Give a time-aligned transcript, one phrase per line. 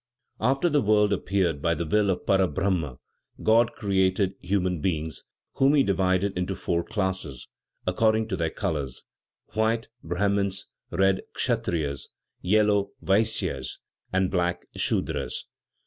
[0.39, 2.97] After the world appeared by the will of Para Brahma,
[3.43, 5.25] God created human beings,
[5.57, 7.47] whom he divided into four classes,
[7.85, 9.03] according to their colors:
[9.53, 12.07] white (Brahmins), red (Kshatriyas),
[12.41, 13.77] yellow (Vaisyas),
[14.11, 15.45] and black (Sudras).